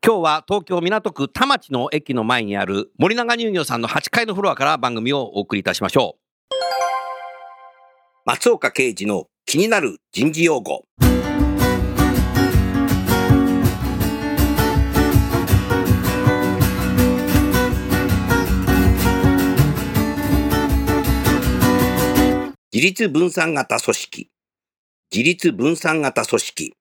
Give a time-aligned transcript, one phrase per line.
[0.00, 6.54] 今日は東京港区田町の駅の前にある森永乳業さんの8階のフロアから番組をお送りいたしましょう。
[8.24, 10.84] 松岡刑事の気になる人事用語。
[22.72, 24.30] 自立分散型組織。
[25.10, 26.72] 自立分散型組織。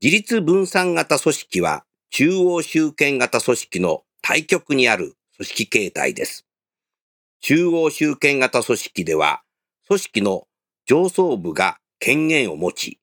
[0.00, 1.84] 自立分散型組織は
[2.16, 6.46] 中央集権型組織の対極にある組織形態です。
[7.40, 9.42] 中央集権型組織では、
[9.88, 10.46] 組織の
[10.86, 13.00] 上層部が権限を持ち、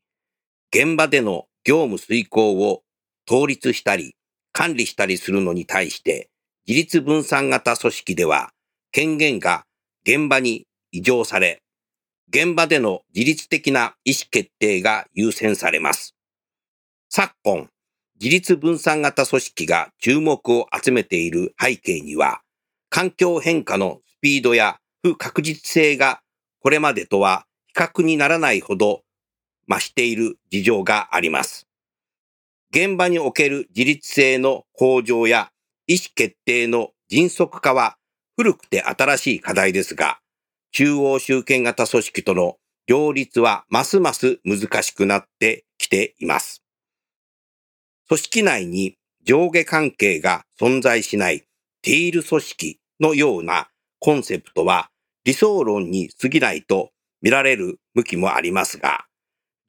[0.73, 2.83] 現場での業務遂行を
[3.29, 4.15] 統立したり、
[4.53, 6.29] 管理したりするのに対して、
[6.65, 8.53] 自立分散型組織では、
[8.93, 9.65] 権限が
[10.05, 11.61] 現場に移譲され、
[12.29, 16.15] 現場での自律的な意思決定が優先されます。
[17.09, 17.67] 昨今、
[18.21, 22.41] 自立分散型組織が注目を集めている背景には、
[22.91, 26.21] 環境変化のスピードや不確実性が
[26.59, 29.01] これまでとは比較にならないほど
[29.67, 31.67] 増している事情があります。
[32.69, 35.49] 現場における自立性の向上や
[35.87, 37.97] 意思決定の迅速化は
[38.37, 40.19] 古くて新しい課題ですが、
[40.71, 46.61] 中央集権型組織との両立はますます難しくなってきています。
[48.11, 51.45] 組織内に上下関係が存在しない
[51.81, 54.89] ティール組織のようなコンセプトは
[55.23, 56.89] 理想論に過ぎないと
[57.21, 59.05] 見られる向きもありますが、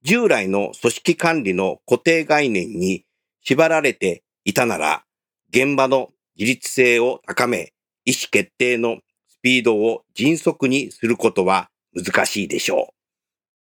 [0.03, 3.05] 従来の組織管理の固定概念に
[3.45, 5.05] 縛られていたなら、
[5.51, 7.73] 現場の自立性を高め、
[8.05, 8.97] 意思決定の
[9.29, 12.95] スピードを迅速にすることは難しいでしょう。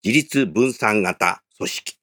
[0.04, 2.01] 自立分散型組織。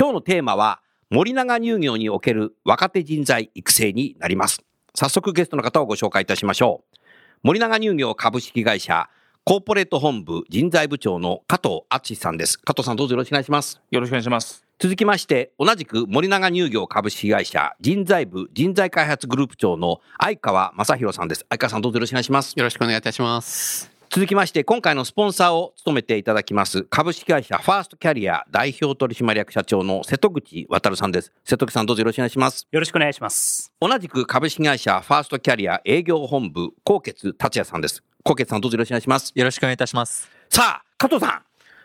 [0.00, 0.80] 今日のテーマは
[1.10, 4.64] 森永乳業における若手人材育成になります。
[4.94, 6.96] 早速ゲストの方をご紹介いたしましょう。
[7.42, 9.10] 森永乳業株式会社
[9.44, 12.56] コーポレート本部人材部長の加藤敦さんです。
[12.56, 13.78] 加藤さんどうぞよろしくお願いします。
[13.90, 14.64] よろしくお願いします。
[14.78, 21.44] 続きまして、同じく森永乳業株式会社人材部人材開発グループ長の相川正弘さんです。
[21.50, 22.54] 相川さんどうぞよろしくお願いします。
[22.56, 23.99] よろしくお願いいたします。
[24.12, 31.32] 続きまして、今回のスポンサーを務めていただきます、株式会社ファーストキャリア代表取締役社長の瀬戸口渉さんです。
[31.44, 32.66] 瀬戸口さんどうぞよろしくお願いします。
[32.72, 33.72] よろしくお願いします。
[33.80, 38.02] 同じく株式会社ファーストキャリア営業本部、高傑達也さんです。
[38.24, 39.30] 高傑さんどうぞよろしくお願いします。
[39.32, 40.28] よろしくお願いいたします。
[40.48, 41.42] さあ、加藤さん。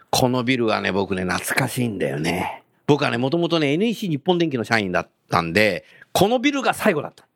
[0.10, 2.64] このビルはね、僕ね、懐かしいんだよね。
[2.88, 7.28] 僕はね、もともとね、NEC 日本電機の社員だったんで、このビルが最後だった。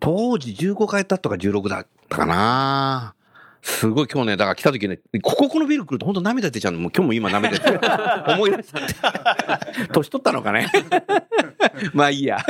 [0.00, 3.14] 当時15階だったか16だったかな
[3.64, 6.80] すごい今日ね、だから来た時ね、こここのビル来ると本当涙出ちゃうの。
[6.80, 7.80] もう今日も今涙出て
[8.28, 9.88] 思い出しちゃって。
[9.90, 10.70] 年取ったのかね。
[11.94, 12.44] まあいいや。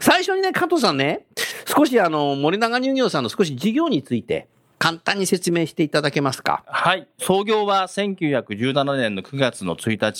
[0.00, 1.26] 最初にね、加藤さんね、
[1.66, 4.48] 少しあの、森永乳業さんの少し事業について、
[4.78, 6.62] 簡単に説明していただけますか？
[6.66, 7.08] はい。
[7.18, 10.12] 創業は1917年の9月の1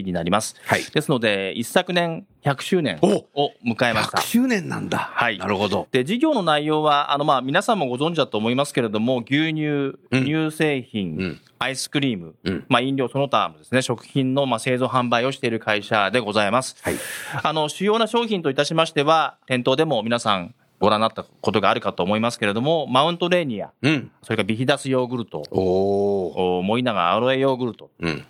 [0.00, 0.54] 日になります。
[0.64, 0.84] はい。
[0.84, 4.20] ですので、一昨年100周年おを迎えました100。
[4.22, 4.98] 周年なんだ。
[4.98, 5.88] はいなるほど。
[5.90, 16.76] で、事業の内容は、あの、まあ、皆さんもご存知だと思いますけれども、牛乳、うん乳製品、うんアイスクリーム、うんまあ、飲料その他もですね、食品の、まあ、製造販売をしている会社でございます。
[16.82, 16.94] はい。
[17.42, 24.10] あの、主要な商品といたしましては、店頭でも皆さんご覧になったことがあるかと思いますけれども、マウントレーニア、うん。
[24.22, 26.58] それからビヒダスヨーグルト、おお。
[26.58, 28.24] お森永アロエヨーグルト、うん。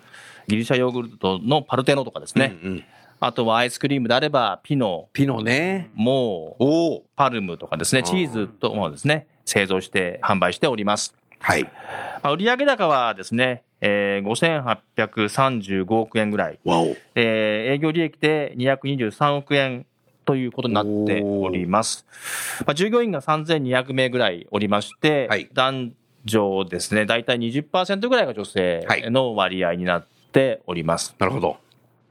[0.47, 2.57] ギリシャヨーグルトのパルテノとかですね。
[2.63, 2.83] うんうん。
[3.19, 5.89] あとはアイスクリームであれば、ピノ、ピノね。
[5.95, 7.03] モー、おお。
[7.15, 11.15] パルムとかですね、チーズともですね、製造して販売しております。
[11.39, 11.63] はい。
[11.63, 11.69] ま
[12.29, 16.95] あ、売上高はですね、えー、5835億円ぐらい、わお。
[17.15, 19.86] えー営業利益で223億円
[20.27, 22.05] ということになっております。
[22.65, 25.93] まあ、従業員が3200名ぐらいおりまして、はい男
[26.25, 31.15] 女ですね、大体20%ぐらいが女性の割合になっております。
[31.17, 31.57] なるほど。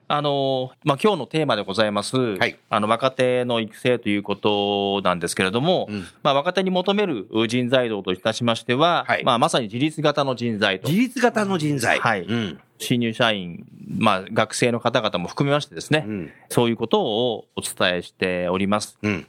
[0.09, 2.39] あの、まあ、今日のテーマでございます、い
[2.71, 11.99] あの、若手の育成ということなんですけれども、うんまあ、若手に求める人材像といたしましては、はいまあ、まさに自立型の人材と自、立型の人材。
[11.99, 12.61] はいうん。
[12.79, 13.67] 新入社員、
[13.99, 16.31] まあ、学生の方々も含めましてですね、うん。
[16.49, 18.99] そういうことをお伝えしております。
[19.03, 19.27] うん。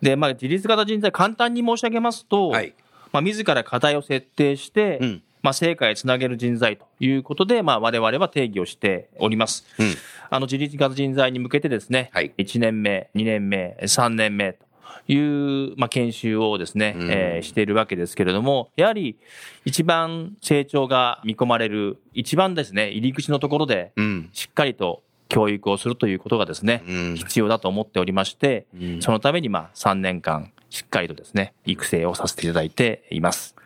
[0.00, 2.74] で、まあ、自立型人材、簡単に申し上げますと、はい。
[3.12, 9.64] まあ、自ら課題を設定して、うんまあ、成果へつなげる人材ということで、まあ、我々は定義をしております。
[9.78, 9.94] うん。
[10.28, 14.69] あの、自立型人材に向けてですね、はい1年目、2年目、3年目と
[15.08, 19.16] いう、まあ、研修をですね、うんえーしているわけですけれども、やはり
[19.64, 24.30] 一番成長が見込まれる、一番ですね、入り口のところで、うん。
[24.32, 33.56] しっかりと教育をするということがですね、うん必要だと思っておりまして、うんそのためにまあ3年間、しっかりとですね、育成をさせていただいています。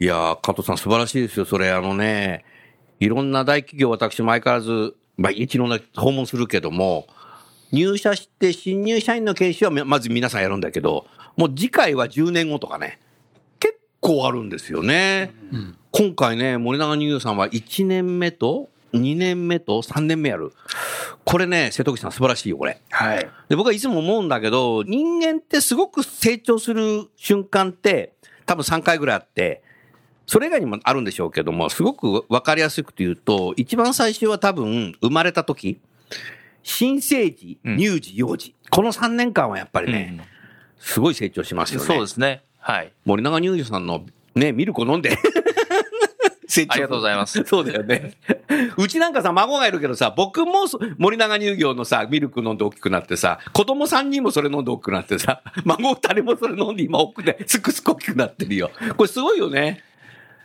[0.00, 1.44] いやー、加藤さん素晴らしいですよ。
[1.44, 2.44] それ、あのね、
[3.00, 7.08] いろんな大企業、私も相変わらず、まあ、一度ね、訪問するけども、
[7.72, 11.06] 入社して新入社員の研修はまず皆さんやるんだけど、
[11.36, 12.98] もう次回は10年後とかね、
[13.60, 15.32] 結構あるんですよね。
[15.90, 20.52] 今回ね、森永乳業さんは1年目と2年目と3年目やる。
[21.24, 22.80] これね、瀬戸口さん素晴らしいよ、これ。
[22.90, 23.28] はい。
[23.48, 28.14] で、僕はいつも思うんだけど、人間ってすごく成長する瞬間って、
[28.46, 29.62] 多分3回ぐらいあって、
[30.26, 35.80] それ以外にもあるんでしょうけども、すごくわかりやすく言うと、一番最初は多分、生まれた時、
[36.68, 38.54] 新生児、うん乳児、幼児。
[38.70, 40.20] この3年間はやっぱりね、
[40.78, 41.86] すごい成長しますよね。
[41.86, 42.42] そうですね。
[42.58, 42.92] はい。
[43.06, 44.04] 森永乳業さんの
[44.34, 45.16] ね、ミルク飲んで。
[46.46, 47.42] 成 長ありがとうございます。
[47.44, 48.12] そうだよね。
[48.76, 58.70] うちなんかさ、孫がいるけどさ、僕もそ森永乳業のさ、ミルク飲んで大きくなってさ、子供3人もそれ飲んで大きくなってさ、 孫2人もそれ飲んで今大きくね、すくすく大きくなってるよ。
[58.98, 59.82] これすごいよね。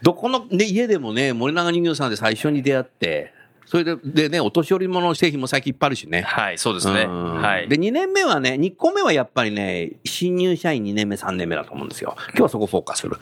[0.01, 3.33] どこの、ね、家でもね、森永乳業さんで最初に出会って、
[3.65, 6.21] それで、でね、お年寄りもの製品も最近いっぱいあるしね。
[6.21, 7.04] はい、そうですね。
[7.04, 7.68] うんはい。
[7.68, 12.15] で、2年目はね、2個目はやっぱりね、新入社員2年目、3年目だと思うんですよ。
[12.30, 13.18] 今日はそこフォーカスする。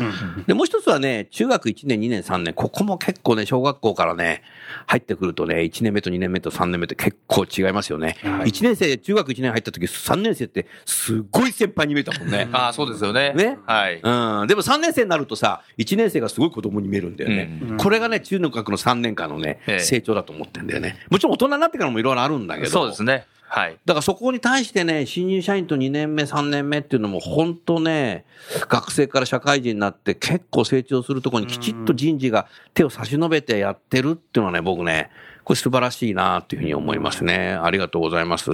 [0.48, 4.44] で、もう一つはね、中学1年、2年、3年、ここも結構ね、小学校からね、
[4.88, 8.18] 入ってくるとね、1年目と2年目と3年目って結構違いますよね。
[8.22, 12.48] 1年生、中学1年入った時、3年生ってすっごい先輩に見えたもんね。
[12.54, 13.34] ああ、そうですよね。
[13.34, 13.58] ね？
[13.66, 13.96] はい。
[13.96, 14.48] うん。
[14.48, 17.78] でも3年生になるとさ、1年生がすごい子供に見えるんだよね。
[17.78, 20.98] これがね、中学の3年間のね、ええ成長だと思ってんだよね。
[21.10, 22.70] もちろん大人になってからもいろいろあるんだけど。
[22.70, 23.26] そうですね。
[23.54, 23.78] はい。
[23.84, 28.24] だからそこに対してね、新入社員と2年目、3年目っていうのも本当ね、
[28.70, 35.12] 学生から社会人になって結構成長するところにきちっと人事が手を差し伸べてやってるっていうのはね、僕ね、
[35.44, 37.60] これ素晴らしいなっていうふうに思いますね。
[37.62, 38.52] ありがとうございます。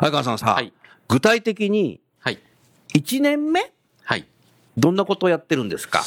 [0.00, 0.72] 相川さんさ、はい
[1.06, 2.38] 具体的にはい。
[2.94, 3.72] 1年目？
[4.04, 4.24] はい。
[4.78, 6.02] どんなことをやってるんですか？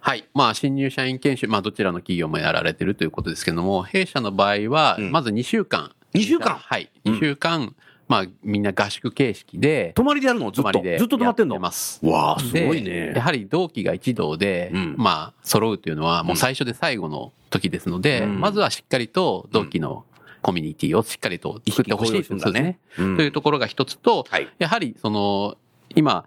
[0.00, 0.24] はい。
[0.34, 5.92] まあ、新入社員研修、まあ、どちらの企業もやられてるということですけども、弊社の場合は、うんまず2週間。
[6.18, 6.56] 2週間。
[6.56, 6.90] はい。
[7.04, 7.14] うん。
[7.14, 7.74] 2週間、
[8.08, 10.50] まあ、みんな合宿形式で、泊まりでやるの？
[10.50, 10.82] ずっと？
[10.82, 11.54] ずっと泊まってんの？
[11.56, 12.04] やます。
[12.06, 13.20] わあ、すごいでやね。
[13.20, 14.94] はり同期が一同で、うん。
[14.96, 18.40] まあ、揃うというのは、もう最初で最後の時ですので、うん。
[18.40, 20.04] まずはしっかりと同期の
[20.42, 22.32] コミュニティをしっかりと作ってほしいです。
[22.32, 23.16] うん。
[23.16, 24.48] というところが一つと、はい。
[24.58, 25.56] やはりその、
[25.94, 26.26] 今、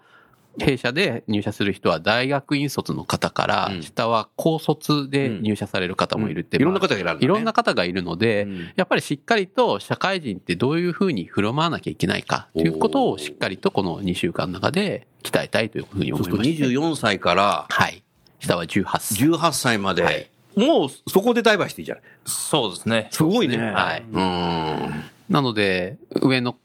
[0.60, 16.64] 弊社で入社する人は大学院卒の方からう、ん下は高卒で入社される方もいるって、いろんなまあ方がいるんだねいろんな方がいるので、うんやっぱりしっかりと社会人ってどういうふうに振る舞わなきゃいけないかということをしっかりとこの2週間の中で鍛えたいというふうに思いまして。
[16.64, 18.02] 24歳からはい。
[18.38, 19.28] 下は18歳。
[19.28, 22.04] 18歳まで、はいもうそこでダイバーシティじゃない。
[22.24, 23.08] そうですね。
[23.12, 23.56] すごいね。
[23.56, 24.02] はい。
[24.02, 25.04] うん。
[25.28, 26.56] なので、上の、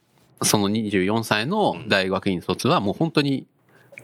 [0.42, 3.46] その24歳の大学院卒はもう本当に、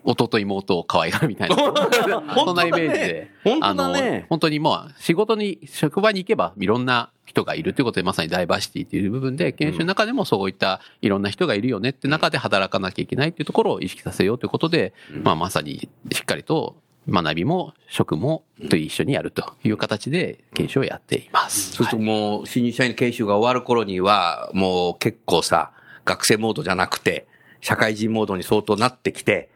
[0.03, 1.55] 弟妹を可愛がるみたいな。
[2.35, 3.31] そんなイメージで。
[3.43, 4.25] 本当あのだね、。
[4.29, 14.93] 本当にもう仕事に、職場に行けばいろんな人がいるということで、まさにダイバーシティという部分で、研修の中でもそういったいろんな人がいるよねって中で働かなきゃいけないっていうところを意識させようということで、
[15.23, 16.75] まあまさにしっかりと
[17.09, 21.73] 学びも職もと一緒にやるという形で研修をやっています。
[21.73, 25.71] そうするともう、新入社員研修が終わる頃には、もう結構さ、
[26.05, 27.27] 学生モードじゃなくて、
[27.61, 29.49] 社会人モードに相当なってきて、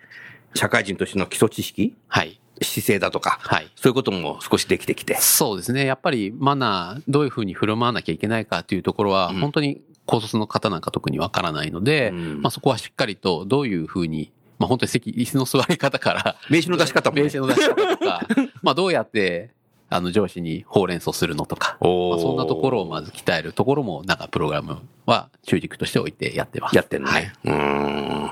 [0.55, 1.95] 社会人としての基礎知識？
[2.07, 2.39] はい。
[2.61, 3.69] 姿勢だとか、はい。
[3.75, 5.15] そういうことも少しできてきて。
[5.15, 5.85] そうですね。
[5.85, 17.23] やっぱりマナー、どういうふうに振る舞わなきゃいけないかというところは、うん本当に高卒の方なんか特にわからないので、うんまあそこはしっかりとどういうふうにまあ本当に席、椅子の座り方から、 名刺の出し方も、ね。
[17.25, 18.27] 名刺の出し方とか、
[18.63, 19.51] まあどうやって、
[19.89, 26.75] あの上司にほうれん草するのとか、まあそんなところをまず鍛えるところも、なんかプログラムは中軸として置いてやってます。
[26.75, 27.13] やってんのね。
[27.13, 27.31] はい。
[27.45, 27.51] うー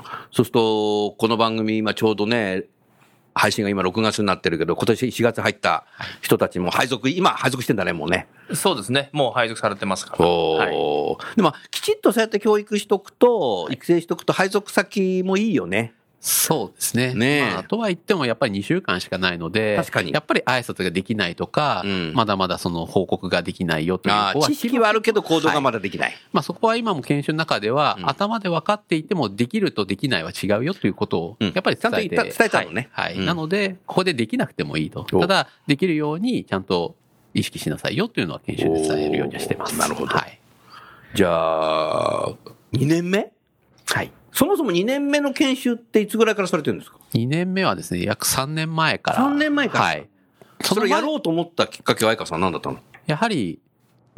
[0.32, 2.64] そうすると、この番組今ちょうどね、
[3.34, 5.84] 配信が今6月になってるけど、今年4月入った
[6.20, 8.28] 人たちも配属、今配属してんだね、もうね。
[8.52, 9.10] そうですね。
[9.12, 10.26] もう配属されてますから。
[10.26, 15.94] おはいーでも、きちっとそうやって教育しとくと、育成しとくと配属先もいいよね。
[16.26, 17.12] そうですね。
[17.12, 25.74] ねえまあ、とは言ってもやっぱり2週間しかないので、確かにやっぱり挨拶ができないとか、うんまだまだその報告ができないよという子は知識はあるけど行動がまだ。
[25.78, 26.14] だできない。
[26.32, 33.04] まあそこは今も研修の中では、うん頭で分かっていてもできるとできないは違うよということを、うんやっぱり伝えて、ちゃん伝えたのねはい。
[33.08, 35.06] はいうんなので、ここでできなくてもいいと。
[35.12, 36.96] おただ、できるようにちゃんと
[37.34, 39.78] 意識しなさいよというのは研修で伝えるようにはしてます。
[39.78, 40.40] なるほどはい。
[41.14, 42.28] じゃあ、
[42.72, 43.30] 2年目
[43.86, 44.10] はい。
[44.34, 49.18] そもそも2年目の研修っていつぐらいからされてるんですか？2年目はですね、約3年前から。
[49.18, 49.84] 3年前から？
[49.84, 50.08] はい。
[50.60, 52.78] それをやうろうと思ったきっかけは愛花さん何だったの？
[53.06, 53.60] やはり、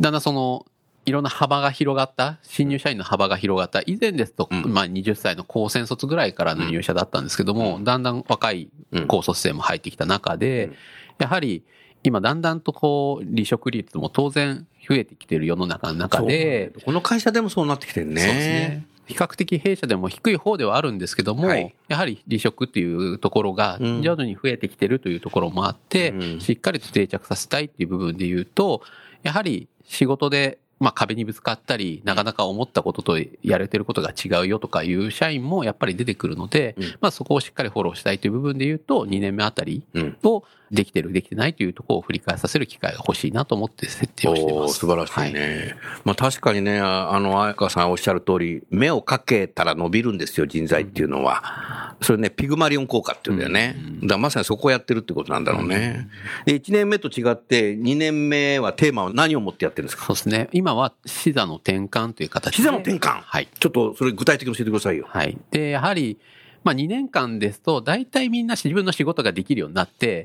[0.00, 0.64] だんだんその、
[1.04, 8.70] いろんな幅が広がった、新入社員の幅が広がった、以前ですと、うんまあ20歳の高専卒ぐらいからの入社だったんですけども、だんだん若い
[9.06, 10.76] 高卒生も入ってきた中で、うん
[11.18, 11.64] やはり、
[12.02, 18.20] 今だんだんとこう、離職率も当然増えてきてる世の中の中で、この会社でもそうなってきてるね。
[18.20, 18.86] そうですね。
[19.06, 21.74] 比較的弊社でも低い方ではあるんですけども、はい。
[21.88, 24.02] やはり離職っていうところがうん。
[24.02, 26.40] 徐々に増えてきてるというところもあって、うん。
[26.40, 28.82] しっかりと定着させたいっていう部分で言うと、
[29.22, 36.84] やはり仕事で、まあ壁にぶつかったり、なかなか思ったこととやれてることが違うよとかいう社員もやっぱり出てくるので、うん。
[37.00, 40.16] まあそこをしっかりフォローしたいという部分で言うと、2年目あたりうん。
[40.24, 44.74] をできてる、できてないというところを振り返させる機会が欲しいなと思って設定をしてます。
[44.80, 45.74] 素晴らしいね。
[46.04, 51.96] まあ確かにね、ああの、彩香さんおっしゃる通り、目をかけたら伸びるんですよ、人材っていうのは。
[52.02, 53.76] それね、ピグマリオン効果っていうんだよね。
[54.02, 56.08] だからまさにそこをやってるってことなんだろうね。
[56.44, 60.04] で、1年目と違って、2年目はテーマは何を持ってやってるんですか？
[60.06, 60.48] そうですね。
[60.52, 62.56] 今は視座の転換という形で。
[62.56, 63.48] 視座の転換はい。
[63.58, 65.06] ちょっとそれ具体的に教えてくださいよ。
[65.08, 65.38] はい。
[65.50, 66.18] で、やはり、
[66.66, 70.24] まあ2年間ですと、大体みんな自分の仕事ができるようになって、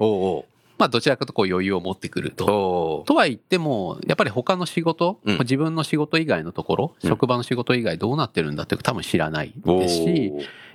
[0.79, 3.03] まあどちらかとこう余裕を持ってくると。
[3.05, 5.37] とは言っても、やっぱり他の仕事、うん。
[5.41, 7.09] 自分の仕事以外のところ、うん。
[7.09, 10.33] 職場の仕事以外どうなってるんだって多分知らないですし、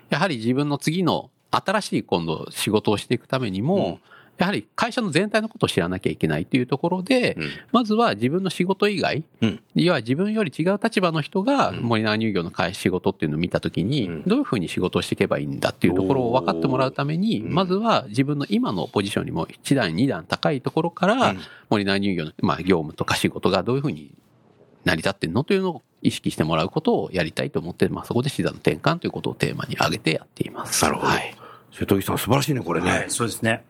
[0.08, 3.98] やはり自分の次の新しい今度仕事をしていくためにも、
[4.38, 7.50] やはり会社の全体のことを知らなきゃいけないというところで、うん。
[7.72, 9.60] まずは自分の仕事以外、うん。
[9.74, 11.80] 要は自分より違う立場の人がうん。
[11.80, 14.22] 森永乳業の会仕事っていうのを見たときに、うん。
[14.24, 21.40] どういうふうに仕事をしていけばいいんだっていうところを分かってもらうために、うんまずは自分の今のポジションにも1段2段高いところから、うん。
[21.70, 24.12] 森永乳業の、まあ、業務とか仕事がどういうふうに
[24.84, 30.84] 成り立ってんのというのを意識してもらうことをやりたいと思って、まあ、そこで視座の転換ということをテーマに挙げてやっています。
[30.84, 31.08] なるほど。
[31.08, 31.36] はい。
[31.78, 32.90] 瀬戸木さん素晴らしいね、これね。
[32.90, 33.62] はい、そうですね。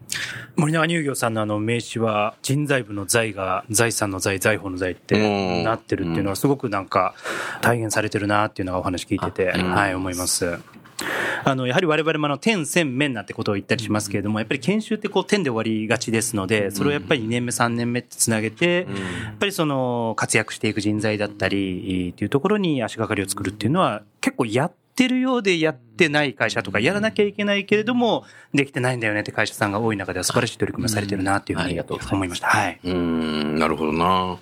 [0.54, 7.14] 森永乳業さんのあの名刺は人財部の財が財産の財、財宝の財っうんてなってるっていうのはすごくなんか
[7.62, 10.58] 体現されてるなっていうのがお話聞いてて、はい、思います。
[11.44, 18.86] あの、やはり我々もあの、点、線、面なんてことを言ったりしますけれども、やっぱり研修ってこう、点で終わりがちですので、それをやっぱり2年目、3年目ってつなげて、
[19.24, 28.24] やっぱりその、活躍していく人材だったり、っていうところに足がかりを作るっていうのは、結構やってるようでやってない会社とか、やらなきゃいけないけれども、
[28.54, 32.48] できてないんだよねって会社さんが多い中では素晴らしい取り組みをされてるなっていうふうに思いました。
[32.48, 32.80] はい。
[32.82, 34.38] うーん、なるほどな。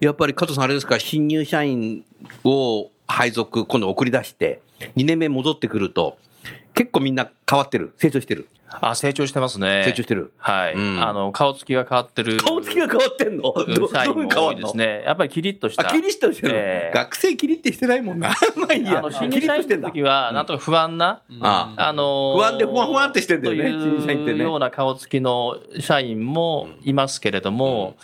[0.00, 2.04] やっぱり加藤さんあれですか、新入社員
[2.44, 4.60] を配属、今度送り出して、
[4.96, 6.18] 2年目戻ってくると、
[6.74, 7.92] 結構みんな変わってる。
[7.98, 8.48] 成長してる。
[8.80, 9.82] あ、成長してますね。
[9.84, 10.32] 成長してる。
[10.38, 10.74] はい。
[10.74, 12.36] うんあの、顔つきが変わってる。
[12.38, 13.42] 顔つきが変わってんの？
[13.42, 14.46] どどう変わんの？
[14.46, 15.02] 多いですね。
[15.04, 15.88] やっぱりキリッとした。
[15.88, 18.28] あ、キリッとしてるの、ええ学生キリってしてないもんな。
[18.56, 18.98] まあいいや。
[18.98, 19.80] あの、新キ入社員。
[19.80, 27.96] の時は、なんとか不安な、ああのー不安でふわふわってしてんだよねと新入社員ってねいうような顔つきの社員もいますけれども、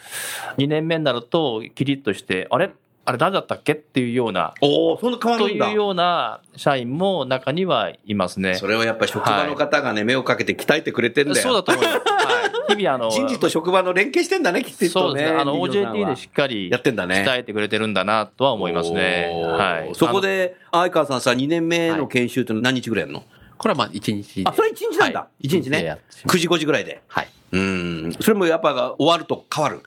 [0.59, 2.71] 2年目になると、キリッとして、あれ？
[3.09, 5.71] あれ誰だったっけっていうような、おおそんな変わとるんだ。
[5.71, 8.57] いうような社員も中にはいますね。
[8.57, 11.37] それはやっぱり職場の方がね、目をかけて鍛えてくれてんだよ。
[11.37, 11.99] そうだと思います。
[11.99, 12.77] はい。
[12.77, 14.89] 日々 あの、人事と職場の連携してんだね、きっとね。
[14.91, 15.39] そうですね。
[15.39, 17.25] あの、OJT でしっかりやってんだね。
[17.25, 19.31] 鍛えてくれてるんだなとは思いますね。
[19.33, 19.95] はい。
[19.95, 23.23] そこで、相川さんさ、2年目の研修って何日ぐらいやるの、
[23.57, 24.51] これはまあ1日で。
[24.51, 25.21] あ、それ1日なんだ。
[25.21, 26.27] は一1日ねってし。
[26.27, 27.03] まう9時5時ぐらいで。
[27.07, 27.29] はい。
[27.53, 28.13] うん。
[28.21, 29.81] それもやっぱ終わると変わる？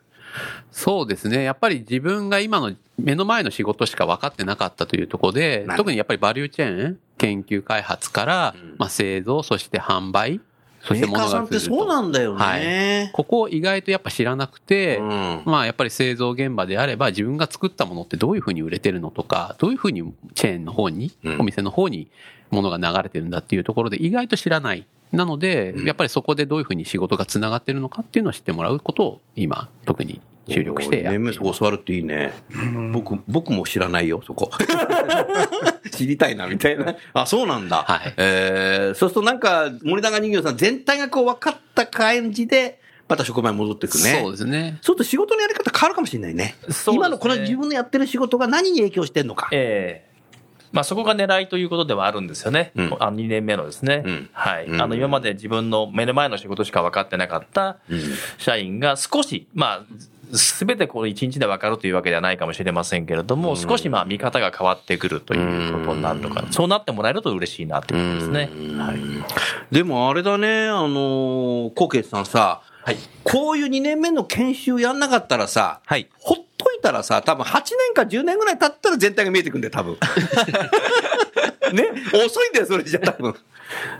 [0.71, 1.43] そうですね。
[1.43, 10.41] やっぱり自分が今の目の前の仕事しか分かってなかったというところで特にやっぱりバリューチェーン、研究開発からうん、まあ製造、そして販売、
[10.81, 13.09] そしてメーカーさんってそうなんだよね。
[13.13, 22.07] ここを意外とやっぱ知らなくて、うんまあやっぱり製造現場であれば自分が作ったものってどういうふうに売れてるのとか、どういうふうにチェーンの方に、うんお店の方に
[22.51, 24.85] 物が流れてるんだっていうところで意外と知らない。
[25.11, 32.33] なので、やっぱりそこでどういうふうに仕事がつながってるのかっていうのを知ってもらうことを今特に注力してやってそこ座るっていいね。
[32.91, 34.51] 僕、僕も知らないよ、そこ。
[35.91, 36.95] 知りたいな、みたいな。
[37.13, 37.83] あ、そうなんだ。
[37.83, 44.19] はいえー、そうするとなんか、森永人形さん全体がこう分かった感じで、また職場に戻っていくね。
[44.21, 44.77] そうですね。
[44.81, 46.43] そうすると仕事のやり方変わるかもしれないね。
[46.43, 46.55] ね
[46.93, 49.49] 今のこの自分のやってる仕事が何に影響してんのか。
[49.51, 50.08] ええ
[50.71, 52.97] まあ、そこが狙いということではあるんですよね、うん。
[52.99, 54.29] あの2年目のですね、うん。
[54.33, 54.65] はい。
[54.65, 54.81] うん。
[54.81, 57.99] あの今まで自分の目の前の仕事しか分かってなかったうん。
[58.37, 68.77] 社員が少し、まあ、すべてこの1日で分かるというわけではないかもしれませんけれども、少しまあ見方が変わってくるということになるのかな、そうなってもらえると嬉しいなということですね。
[68.77, 68.99] はい
[69.71, 72.97] でもあれだね、あのー、コケさんさ、はい。
[73.23, 76.09] こういう2年目の研修やんなかったらさ、はい。
[76.17, 79.97] ほっといたらさ、多分8年か10年ぐらい経ったら全体が見えてくんだよ、多分。
[81.73, 81.83] ね？
[82.13, 83.35] 遅いんだよ、それじゃ多分。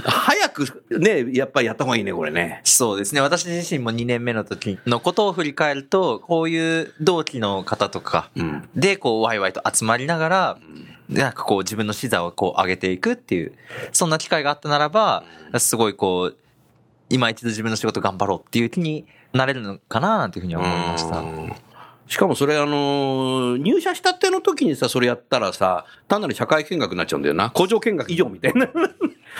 [0.04, 2.62] 早くね、やっぱりやった方がいいね、これね。
[2.64, 3.22] そうですね。
[3.22, 8.70] 私自身も2年目の時のことを振り返ると、こういう同期の方とかうん。
[8.76, 10.58] で、こう、ワイワイと集まりながら、
[11.10, 13.54] でなんかこう、自分の視座をこう、上げていくっていう、
[13.92, 15.24] そんな機会があったならば、
[15.58, 16.38] すごいこう、
[17.10, 21.20] 今一度自分の仕事頑張ろうっていう気になれるのかななんていうふうには思いました。
[21.20, 21.54] うん
[22.10, 27.51] しかもそれあのー入社したての時にさ、それやったらさ、単なる社会見学になっちゃうんだよな。
[27.51, 28.66] 工場見学以上みたいな。
[28.66, 28.80] だか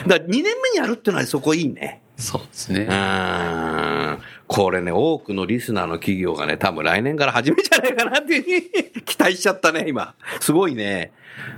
[0.07, 2.03] ら2年目にやるってのはそこいいね。
[2.15, 2.81] そうですね。
[2.81, 4.19] うん。
[4.45, 10.13] これね、多くのリスナーの企業がね、多分来年から始めじゃないかなっていうふうに期待しちゃったね、今。
[10.39, 11.11] すごいね。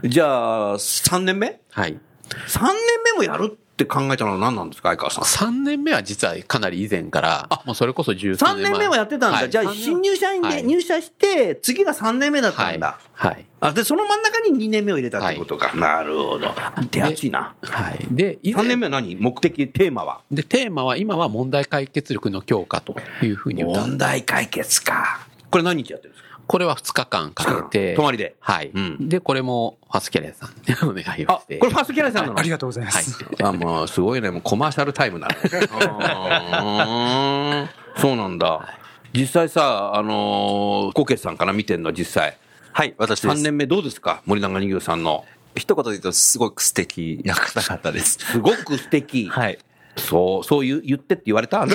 [0.05, 1.59] じゃあ、3年目？
[1.71, 1.99] はい。
[2.47, 8.71] ?3 年目もやるって考えたのは何なんですか、相川さん？3年目は実はかなり以前から、もうそれこそ十数3年前。
[8.71, 9.47] 年目はやってたんだ。
[9.49, 12.77] じゃあ、はい三年新入社員はいで入社して、次が3年目だったはい。
[12.77, 12.99] んだ。
[13.13, 13.45] はい。
[13.59, 15.75] あ、で、その真ん中に2年目を入れたってことか。
[15.75, 16.53] なるほど。
[16.89, 17.53] 手厚いな。
[17.61, 18.07] はい。
[18.11, 19.15] で、以前3年目は何？
[19.15, 20.21] 目的、テーマは？
[20.31, 25.27] で、テーマは今は問題解決力の強化というふうに問題解決か。
[25.51, 26.30] これ何日やってるんですか？
[26.51, 27.95] これは2日間かけて。
[27.95, 28.35] 泊まりで。
[28.41, 28.71] はい。
[28.73, 31.57] うんで、これもファスキャリアさんにお願いをあ、して。
[31.57, 32.39] これファーストキャラさんなの？
[32.39, 33.25] ありがとうございます。
[33.41, 34.29] あ、もう、すごいね。
[34.31, 35.35] もうコマーシャルタイムだね。
[35.71, 37.67] あー
[38.01, 38.77] そうなんだ。
[39.13, 42.35] 実際さ、あのー、コケさんから見てんの、実際。
[42.73, 43.33] はい、私です。
[43.33, 44.21] 3年目どうですか？
[44.25, 45.23] 森永乳業さんの。
[45.55, 48.17] 一言で言うと、すごく素敵な方々です。
[48.19, 49.29] すごく素敵。
[49.29, 49.57] はい。
[49.95, 51.65] そう、そう言う言ってって言われた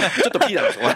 [0.00, 0.86] ょっとピーだろ、そ こ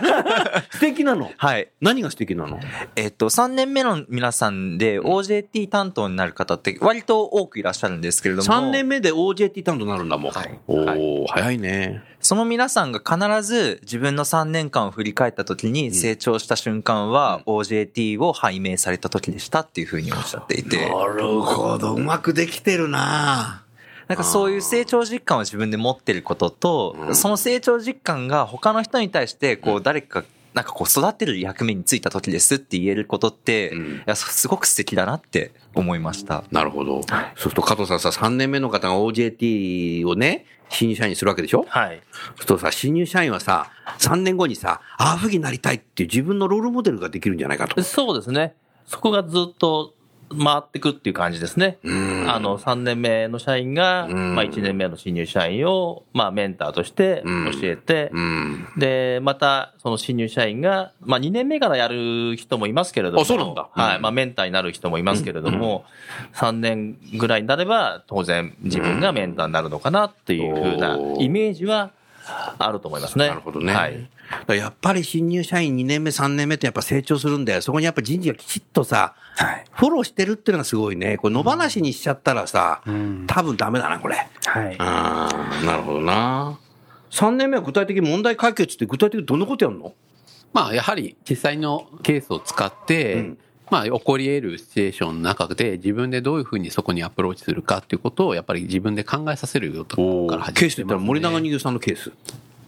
[0.71, 1.31] 素敵なの？
[1.37, 1.69] はい。
[1.81, 2.59] 何が素敵なの？
[2.97, 8.49] えっと、3年目の皆さんで OJT 担当になる方って割と多くいらっしゃるんですけれども。
[8.49, 10.33] ?3 年目で OJT 担当になるんだもん。
[10.33, 12.03] はいおはいー、早いね。
[12.21, 21.95] その皆さんが必ず自分の3年間を振り返った時に成長した瞬間は OJT を拝命された時でしたっていうふうにおっしゃっていて、なるほど。
[21.95, 23.63] うまくできてるな
[24.09, 36.45] なんかそういう成長実感を自分で持ってることと、その成長実感が他の人に対してこう誰かなんかこう育てる役目についた時ですって言えることって、うんいやすごく素敵だなって思いました。
[36.51, 37.03] なるほど。
[37.03, 41.67] そうすると加藤さんさ、3年目の方が OJT をね、新入社員にするわけでしょ？
[41.69, 42.01] はい。
[42.13, 47.83] そうするとさ、新入社員はさ、3年後にさ、ああ、ふぎになりたいっていう自分のロールモデルができるんじゃないかと。
[47.83, 48.55] そうですね。
[48.87, 49.95] そこがずっと
[50.29, 51.79] 回ってくっていう感じですね。
[51.85, 57.31] うんあの、3年目の社員が、うんまあ1年目の新入社員を、まあメンターとして教
[57.63, 58.67] えて、うん。
[58.77, 63.23] で、また、その新入社員が、まあ2年目からやる人もいますけれども。
[63.23, 63.97] あそうなんだはい。
[63.97, 65.85] うんまあメンターになる人もいますけれども、
[66.35, 71.91] 3年ぐらいになれば、当然自分がメンターになるのかなっていうふうなイメージは
[72.59, 73.29] あると思いますね。
[73.29, 73.73] なるほどね。
[73.73, 74.09] はい。
[74.49, 77.63] やっぱり新入社員2年目、3年目ってやっぱ成長するんだよ。
[77.63, 79.65] そこにやっぱ人事がきちっとさ、はい。
[79.73, 81.17] フォローしてるっていうのがすごいね。
[81.19, 84.17] これ野放しにしちゃったらさ、ん多分ダメだな、これ。
[84.17, 84.77] はい。
[84.79, 85.29] あ
[85.63, 86.59] あ、なるほどな。
[87.11, 89.95] 3年目は具体的に問題解決って具体的にどんなことやるの？
[90.53, 93.39] まあ、やはり実際のケースを使って、うん
[93.71, 102.13] まあ、起こり得るシチュエーションの中で自分でどういうふうにそこにアプローチするかっていうことをやっぱり自分で考えさせるよとから始めてケースって言ったら森永に乳業さんのケース。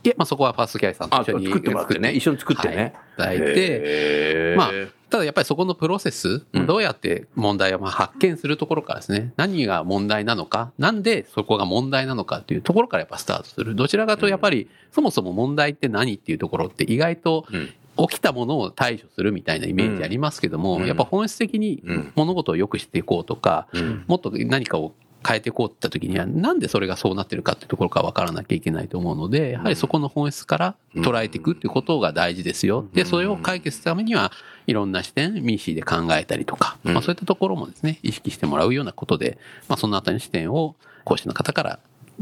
[0.04, 2.12] いや、まあそこはファーストキャリアさんとあ、一緒に作ってもらってね。
[2.12, 2.94] 一緒に作ってね。
[3.16, 3.36] はい。
[3.36, 3.38] い。
[3.40, 4.70] ただいて、まあ、
[5.10, 6.66] ただやっぱりそこのプロセス、うん。
[6.66, 13.74] どうやって問題をまあ発見するところからですね、何が問題なのか、なんでそこが問題なのかっていうところからやっぱスタートする。
[13.74, 17.70] どちらかとやっぱり、そもそも問題って何っていうところって意外とうん。
[18.08, 20.86] 起きたものを対処するみたいなイメージありますけども、うん。
[20.86, 24.04] やっぱ本質的にうん物事を良くしていこうとか、うん。
[24.06, 24.94] もっと何かを
[25.26, 32.86] 変えていこうって時には、なんでそれがそうなってるかっていうところから分からなきゃいけないと思うので、やはりそこの本質から捉えていくっていうことが大事ですよ。
[32.92, 34.32] で、それを解決するためには、
[34.66, 41.80] いろんな視点、ミーシーで考えたりとか、まあそういったところもですね、意識してもらうようなことで、まあそのあたりの視点を講師の方から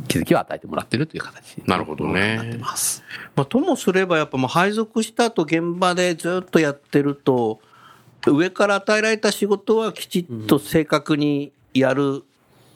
[0.08, 2.36] 気づきを与えてもらってるという形なるほどね。
[2.36, 3.02] なってます。
[3.34, 7.60] まあ、ともすればやっぱもう配属した後現場でずっとやってると、
[8.26, 12.24] 上から与えられた仕事はきちっと正確にやる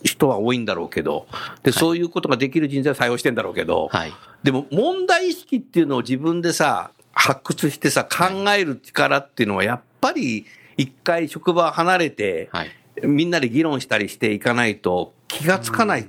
[0.03, 1.27] 人は多いんだろうけど、
[1.63, 4.13] で、そういうことができる人材を採用してんだろうけど、はい。
[4.43, 12.71] でも問題意識っていうのを自分でさ、発掘してさ、考える力っていうのはやっぱり一回職場離れて、はい。
[13.03, 16.09] みんなで議論したりしていかないと気がつかない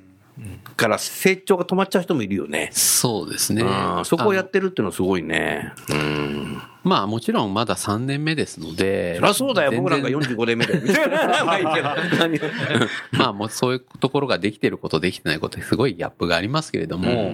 [0.76, 2.70] から成長が止まっちゃう人もいるよね。
[2.74, 3.62] そうですね。
[3.62, 5.74] うんそこをやあってるっていうのはすごいね。
[5.90, 6.62] うん。
[6.84, 9.16] のまあもちろんまだ3年目ですので。
[9.16, 9.72] そりゃそうだよ。
[9.72, 10.66] 僕なんか全然45年目。
[13.18, 17.34] まあもうそういうところができてることできてないことすごいギャップがありますけれども、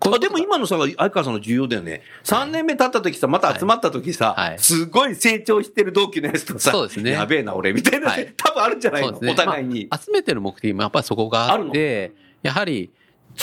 [0.00, 2.02] あでも今のさ、相川さんの重要だよね。
[2.24, 4.58] 3年目経った時さ、また集まった時さ、はい。
[4.58, 7.10] すごい成長してる同期のやつとさ、そうですね。
[7.10, 8.32] やべえな、俺、みたいな、はい。
[8.36, 9.30] 多分あるんじゃないの、ね。
[9.30, 12.90] お互いに、まあ集めてる目的もやっぱりそこがあって、やはり、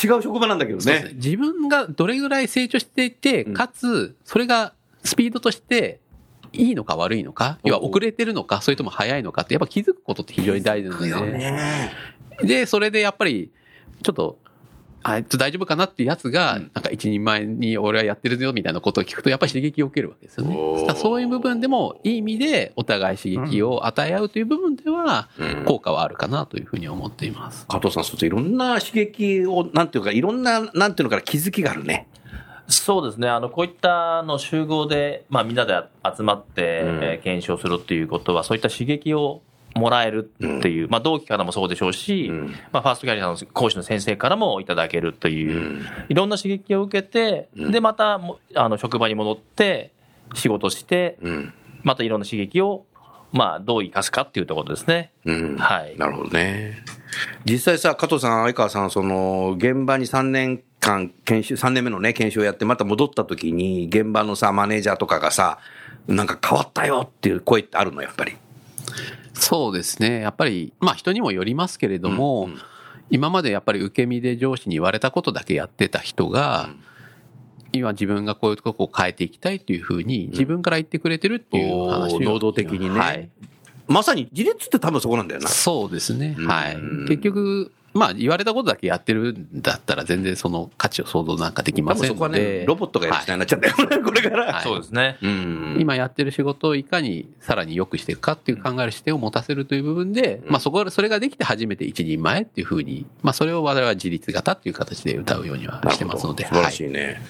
[0.03, 1.03] 違う職場なんだけどね。
[1.03, 1.11] ね。
[1.13, 3.53] 自分がどれぐらい成長していて、うん。
[3.53, 4.73] かつ、それが
[5.07, 5.99] スピードとして、
[6.53, 11.91] いいのか悪いのか、要は遅れてるのか、それとも早いのかって、やっぱ気づくことって非常に大事なので、ね。
[12.41, 13.51] で、それでやっぱり、
[14.03, 14.39] ちょっと、
[15.03, 16.71] あいつ大丈夫かなってやつが、うん。
[16.73, 20.55] なんか一人前に俺はやってるよみたいなことを聞くと、やっぱり刺激を受けるわけですよね。
[20.95, 27.65] そういう部分でも、いい意味でお互い刺激を与え合うという部分ではうん、効果はあるかなというふうに思っています。
[27.67, 32.07] 加藤さん、そういろんな刺激を、なんていうか、いろんな、なんていうのかな、気づきがあるね。
[32.67, 33.29] そうですね。
[33.29, 35.73] あの、こういったの集合で、まあみんなで
[36.15, 39.41] 集まって、うんえー検証するっていうことは、そういった刺激を
[39.75, 49.93] もらえるっていう、まあ同期からもそうでしょうし、うんまあファーストキャリアの講師の先生からもいただけるという、うんいろんな刺激を受けて、うんで、またも、あの、職場に戻って、
[50.33, 51.53] 仕事して、うん。
[51.83, 52.85] またいろんな刺激を、
[53.31, 55.11] まあ、どう生かすかっていうところですね。
[55.25, 55.57] うん。
[55.57, 56.83] はいなるほどね。
[57.45, 65.59] 実際さ、加藤さん、相川さん、その、現場に3年間研修、3年目のね、研修をやって、また戻った時に、現場のさ、マネージャーとかがさ、
[66.07, 68.35] なんか変わったよっていう声ってあるの、やっぱり。
[69.33, 70.21] そうですね。
[70.21, 72.61] やっぱり、まあ人にもよりますけれども、うんうん
[73.09, 76.69] 今までやっぱり受け身で上司に言われたことだけやってた人が、
[77.71, 83.29] 今自分がこういうとこを変えていきたいっていうふうに自分から言ってくれてるっていう話をおー能動的にねはい。
[83.87, 85.47] まさに自立って多分そこなんだよな。
[85.47, 86.35] そうですね。
[86.37, 86.77] うんはい。
[87.07, 94.53] 結局、まあ言われたことだけやってるんだったら全然その価値を想像なんかでき多ませ分そこはねんので。、ロボットがやる時代になっちゃうんだよね、これから。
[94.53, 95.17] はいそうですね。
[95.21, 95.77] うん。
[95.79, 106.45] 今やってる仕事をいかにさらに良くしていくかっていう考える視点を持たせるという部分で、まあそこ、それができて初めて一人前っていうふうに、まあそれを我々は自立型っていう形で歌うようにはしてますので。
[106.45, 107.21] 素晴らしいね。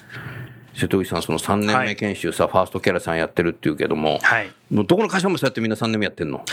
[0.78, 4.50] 瀬戸口さん、その3年目研修さ、ファーストキャラさんやってるっていうけども、はい。
[4.70, 6.44] もうどこの会社もそうやってみんな3年目やってんの？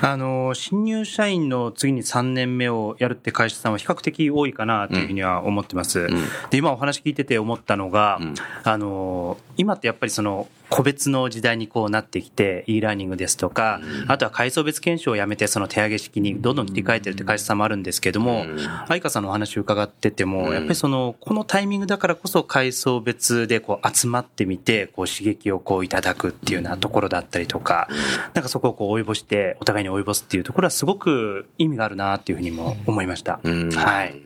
[0.00, 6.08] あの、新入社員の次に3年目をやるって会社さんは比較的多いかなというふうには思ってます。
[6.50, 8.34] で、今お話聞いてて思ったのが、うん。
[8.62, 18.44] あの、今ってやっぱりその、個別の時代にこうなってきて、e ラーニングですとか、あとは階層別検証をやめて、その手上げ式にどんどん切り替えてるって会社さんもあるんですけども、
[18.88, 27.86] 愛花さんのお話を伺ってても、やっぱりその、このタイミングだからこそ階層別でこう集まってみて、こう刺激をこういただくっていうようなところだったりとか、
[28.32, 33.38] なんかそこをこう追い干して、お互いに追い干すっていうところはすごく意味があるなっていうふうにも思いました。
[33.44, 33.70] うん。
[33.70, 34.20] はい。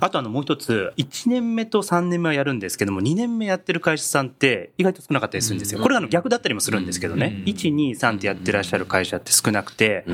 [0.00, 5.80] あとあのもう一つ、1年目と3年目はやるんですけども、2年目やってる会社さんって意外と少なかったりするんですよ。
[5.80, 7.42] これあの逆だったりもするんですけどね。
[7.46, 10.04] 1、2、3ってやってらっしゃる会社って少なくて、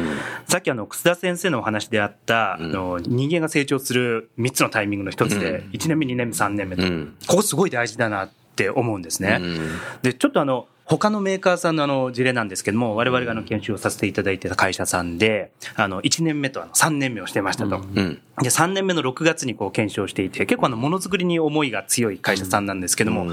[0.47, 7.15] さっきあの、楠田先生のお話であった、あの、人間が成長する3つのタイミングの一つで、1年目、2年目、3年目とうん。
[7.27, 9.39] ここすごい大事だなって思うんですね。
[9.41, 9.71] うん
[10.03, 17.79] で、ちょっとあの、他のメーカーさんのあの事例なんですけども、我々があの研修をさせていただいてた会社さんで、あの、1年目とあの3年目をしてましたと。
[17.79, 18.21] うん。
[18.43, 23.27] で、3年目の6月にこう検証していて、結構あの、ものづくりに思いが強い会社さんなんですけども、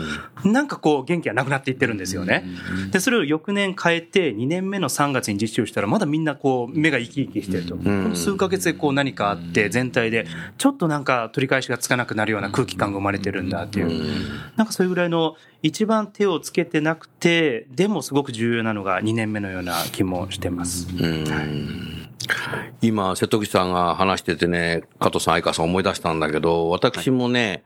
[0.44, 2.46] なんかこう、元気がなくなっていってるんですよね。
[2.92, 7.76] で、それを翌年変えて、2年目の3月に実施をしたら、まだみんなこう、目が生き生きしてると。
[7.78, 13.88] この数ヶ月でこう何かあって、全体で、ちょっとなんか取り返しがつかなくなるような空気感が生まれてるんだっていう。
[14.56, 20.88] なんかそれぐらいの、一番手をつけてなくて、でもすごく重要なのが2年目のような気もしてます。
[22.82, 27.64] 今、瀬戸口さんが話しててね、加藤さん、相川さん思い出したんだけど、私もね、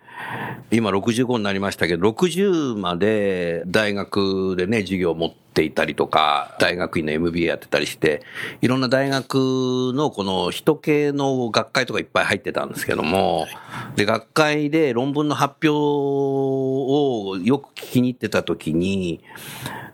[0.71, 8.23] 今65になりましたけど、60まで大学でね、授業を持っていたりとか、大学院の MBA やってたりして、
[8.61, 13.47] いろんな大学のこの人系の学会とかいっぱい入ってたんですけども、
[13.95, 19.21] で、学会で論文の発表をよく聞きに行ってた時に、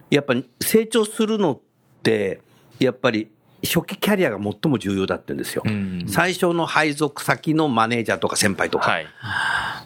[0.10, 1.60] やっぱり成長するのっ
[2.04, 2.42] て、
[2.80, 3.30] やっぱり
[3.64, 5.64] 初期キャリアが最も重要だって言うんですよ。
[5.66, 8.90] うん最初の配属先のマネージャーとか先輩とか。
[8.90, 9.08] はい。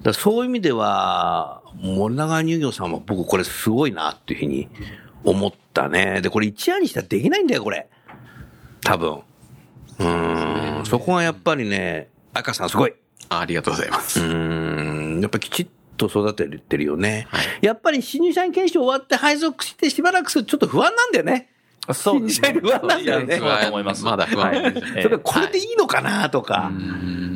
[0.02, 4.70] だそういう意味では、森永乳業さんは僕これすごいなっていうふうに
[5.24, 6.22] 思ったね。
[6.22, 7.88] で、これ一夜にしたらできないんだよ、これ。
[8.82, 9.20] 多分。
[10.00, 10.86] うーん。
[10.86, 12.94] そこがやっぱりね、赤さんすごい。
[13.30, 14.22] あありがとうございます。
[14.22, 15.22] うーん。
[15.22, 17.28] やっぱきちっと育ててるよね。
[17.62, 21.50] やっぱり新入社員研修終わって配属してしばらくするとちょっと不安なんだよね。
[21.93, 22.54] そうですね。
[22.62, 24.04] 不安なんだよねそうだと思います。
[24.04, 26.71] まだ不安はいそれこれでいいのかなとか。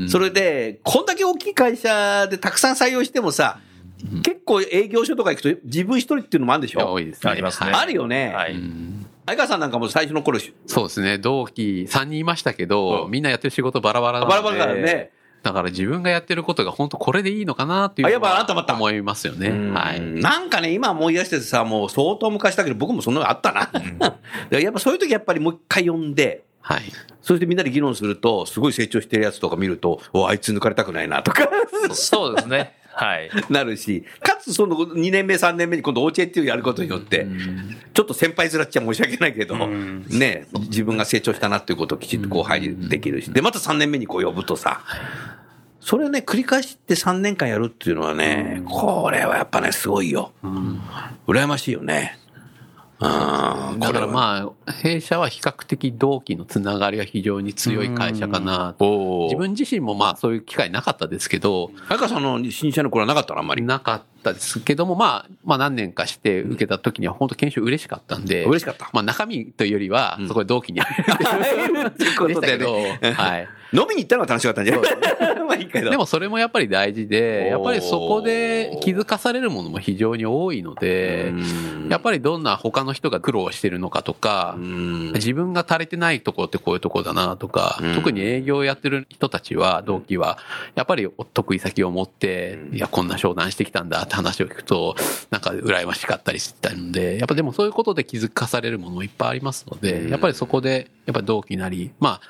[0.09, 3.59] それで、こんだけ大きい会社でたくさん採用してもさ、
[4.23, 6.91] 結構営業所とか行くと自分一人っていうのもあるんでしょ？
[6.91, 7.31] 多いですね。
[7.31, 8.33] ありますねはいあるよね。
[8.33, 8.55] はい。
[9.25, 11.19] 相川さんなんかも最初の頃、そうですね。
[11.19, 14.31] 同期3人いましたけど、うんみんなやってる仕事バラバラなので。
[14.31, 15.11] バラバラだからね。
[15.41, 19.49] だから自分がやってることが本当これでいいのかなっていうあやっぱのは思いますよね。
[19.73, 20.01] はい。
[20.01, 23.69] なんかね、今思い出しててさ、もう相当昔だけど、僕もそんなのあったな。
[24.49, 26.81] でやっぱそういう時やっぱりもう一回呼んで、はい。
[27.21, 31.49] そしてみんなで議論すると、すごい成長してるやつとか見ると、おあいつ抜かれたくないなとか
[31.93, 32.78] そうですね。
[32.99, 33.29] はい。
[33.49, 37.25] なるし、かつその2年目、3年目に今度 OJ っていうやることによって、
[37.93, 44.81] ちょっと先輩面っちゃ申し訳ないけど、ね、自分が成長したなっていうことをきちっと後輩にできるし、で、また3年目にこう呼ぶとさ、
[45.79, 50.33] それをね、繰り返して3年間やるっていうのはね、これはやっぱね、すごいよ。
[51.25, 52.19] 羨ましいよね。
[53.01, 58.75] うんだからまあ、弊社は比較的同期のつながりが非常に強い会社かな。
[58.77, 63.39] 自分自身もまあそういう機会なかったですけど、早川さんの新社の頃はなかったの？
[63.39, 63.61] あんまり。
[63.61, 68.89] なかったですけども、まあ、まあ何年かして受けた時には本当研修嬉しかったんで、嬉しかった。
[68.93, 70.81] まあ中身というよりは、そこで同期に。
[70.81, 70.87] 会
[71.65, 72.75] えるっていうこでしたけど、
[73.13, 73.47] はい。
[73.71, 75.39] 飲みに行ったのが楽しかったんじゃない？
[75.45, 75.91] まあいいけど。
[75.91, 81.31] でもそれもやっぱり大事で、やっぱりそこで気づかされるものも非常に多いので、
[81.89, 90.39] やっぱりどんな他の人が苦労してるのかとか、自分が足りてないところってこういうところだなとか、特に営業をやってる人たちは、同期は、
[90.75, 94.95] やっぱりお得意先を持って、いや、こんな商談してきたんだって話を聞くと、
[95.29, 102.21] なんか羨ましかったりしたので、やっぱでもそういうことで気づかされるものもいっぱいありますので、やっぱりそこで、やっぱり同期なり、まあ、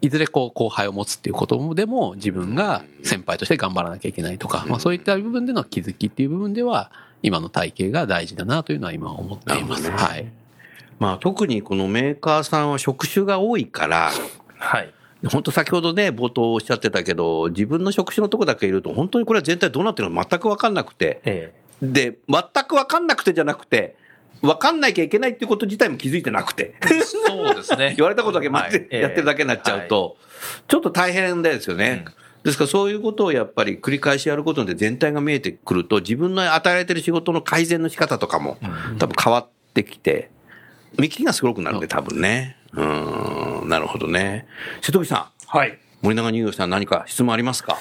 [0.00, 6.92] いずれこう後輩を持つっていうことでも自分が先輩として頑張らなきゃいけないとか、まあそういった部分での気づきっていう部分では
[7.22, 9.84] 今の体系が大事だなというのは今思っています。
[9.84, 10.30] ねはい。
[10.98, 14.10] まあ特にこのメーカーさんは職種が多いから、
[14.58, 14.92] はい。
[15.30, 23.96] 本当先ほどね、冒頭おっしゃってたけど、自分の職種のとこだけいると、本当にこれは全体どうなってるのか全く分かんなくて、えで、全く分かんなくてじゃなくて、
[24.42, 27.00] 分かんなきゃいけないっていうこと自体も気づいてなくて、え。
[27.00, 27.94] そうですね。
[27.96, 30.16] 言われたことだけ待って、はいやってるだけになっちゃうと、
[30.68, 32.04] ちょっと大変ですよね。
[32.42, 38.58] ですからそういうことをやっぱり繰り返しやることで全体が見えてくると、自分の与えられてる仕事の改善の仕方とかも
[38.98, 40.30] 多分変わってきて、
[40.98, 42.58] 見切りがすごくなるんで、多分ね。
[42.74, 44.46] うーん、なるほどね。
[44.82, 45.78] 瀬戸口さん、はい。
[46.02, 47.78] 森永乳業さん何か質問ありますか？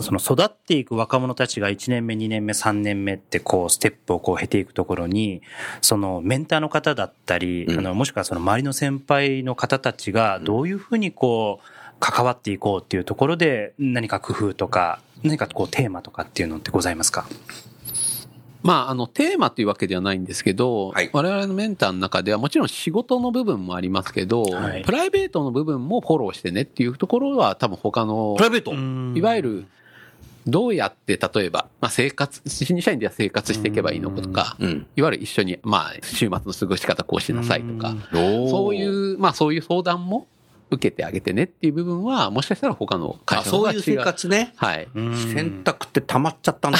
[0.00, 5.42] その育っていく若者たちが1年目、2年目、3年目ってこうステップをこう経ていくところに、
[5.82, 7.78] そのメンターの方だったり、うん。
[7.80, 11.66] あのもしくはその周りの先輩の方たちがどういうふうにこう
[11.98, 17.26] 関わっていこうっていうところで何か工夫とか、何かこうテーマとかっていうのってございますか？
[18.62, 21.10] まあ、あの、テーマというわけではないんですけど、はい。
[21.12, 24.82] 我々のメンターの中ではもちろん仕事の部分もありますけど、はい。
[24.82, 29.18] プライベートの部分もフォローしてねっていうところは多分他のプライベート。
[29.18, 29.66] いわゆる、
[30.46, 34.86] どうやって、例えば、まあ生活、新入社員では生活していけばいいのかとか、うん。
[34.96, 40.26] いわゆる一緒に、まあ、週末の過ごし方こうしなさいとか、そそういう、まあそういう相談も
[40.70, 44.52] 受けてあげてねっていう部分は、もしかしたら他の会あ社の方が違そういう生活ね。
[44.56, 44.88] はい。
[45.32, 46.78] 選択って溜まっちゃったんだ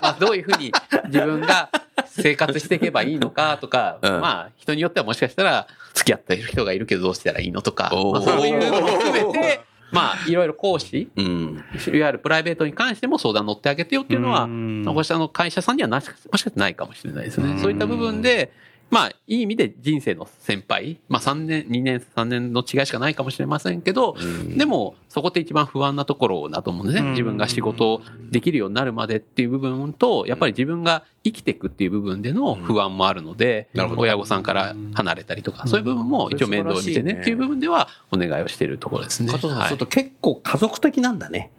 [0.00, 0.72] まあ どういうふうに
[1.06, 1.70] 自分が
[2.06, 11.64] 生活していけばいいのかとか、うんまあ人によってはもしかしたら付き合ってる人がいるけどどうしたらいいのとか、まあ、そういうのも含めて、 まあいろいろ講師、うん。
[11.92, 17.58] いわゆるプライベートに関しても相談乗ってあげてよっていうのは、うんこうしたの会社さんにはなしもしかしたらないかもしれないですね。
[17.60, 18.52] そういった部分で、
[18.92, 24.14] まあ、いい意味で人生の先輩、まあ3年、2年、3年の違いしかないかもしれませんけど、
[24.54, 27.10] でも、そこって一番不安なところだと思うんですね。
[27.12, 34.02] 自分が仕事できるようになるまでっていう部分と、やっぱり自分が生きていくっていう部分での不安もあるので、なるほど。
[34.02, 39.32] 親御さんから離れたりとか、そういう部分も一応面倒を見てねっていう部分ではお願いをしているところですね。
[39.32, 39.68] 加藤さん、はい。
[39.70, 41.50] ちょっと結構家族的なんだね。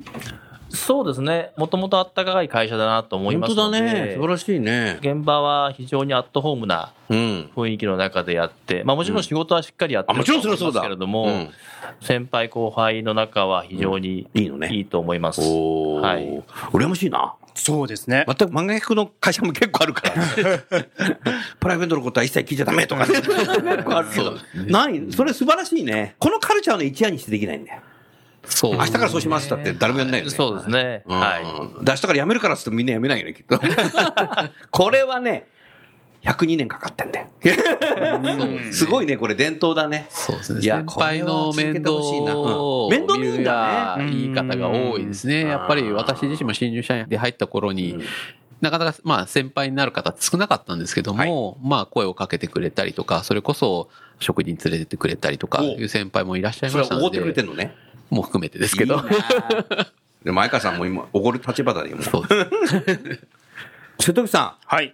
[0.74, 1.52] そうですね。
[1.56, 3.80] もともとあったかい会社だなと思い本ますので。
[3.80, 4.14] 当だね。
[4.16, 4.98] 素晴らしいね。
[5.02, 7.50] 現場は非常にアットホームなうん。
[7.56, 11.50] 雰囲気の中でやって、まあもちろん仕事はしっかりやってあもちろんそれはそうだけれども、うん
[12.00, 15.42] 先輩後輩の中は非常にいいのねいいと思います。
[15.42, 16.02] おー。
[16.02, 17.36] はい羨ましいな。
[17.56, 18.26] そうですね。
[18.28, 20.14] 全く漫画役の会社も結構あるから。
[21.60, 23.06] プライベートのことは一切聞いちゃダメとか。
[23.08, 23.22] 結
[23.84, 24.38] 構 あるけど。
[24.68, 26.16] 何それ素晴らしいね。
[26.20, 27.82] このカルチャーの一夜にしてできないんだよ。
[28.46, 28.76] そう。
[28.76, 30.32] 明日からそうしますって誰もやんないよね。
[30.32, 31.04] そうですね。
[31.06, 31.44] うんはい。
[31.86, 33.60] で明日から辞めるからっつってもみんな辞めないよね、きっと。
[34.72, 35.48] これはね、
[36.24, 37.28] 102年かかってんだよ。
[38.72, 40.08] すごいね、これ伝統だね。
[40.10, 40.62] そうですね。
[40.62, 45.44] いや先輩の面倒を面倒見いいんだね言い方が多いですね。
[45.44, 47.98] うんやっぱり私自身も新入社員で入った頃に、
[48.62, 57.76] なかなか、まあ、先輩になる方少なかったんですけども、まあ、声をかけてくれたりとか、それこそ、食事に連れてってくれたりとか、おいう先輩もいらっしゃいそれましたのはおごってくれてで、んのね。
[58.14, 58.96] もう含めてですけど。
[58.96, 59.08] いいな
[60.24, 62.04] で、前川さんも今、おごる立場だよ、もう。
[62.04, 63.28] そうです。
[64.00, 64.54] 瀬戸口さん。
[64.66, 64.94] はい。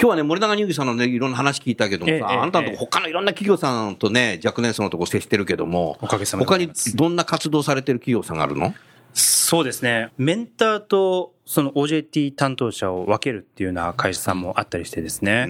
[0.00, 8.74] 今日はね、森永乳牛さんのね、いろんな話聞いたけどもさ、ええええあなたのとこ他のいろんな企業さんとね、若年層のとこ接してるけども、おかげさまでご他にどんな活動されてる企業さんがあるの？
[9.12, 10.10] そうですね。
[10.16, 15.48] メンターとその OJT 担当者を分けるっていうような会社さんもあったりしてですね。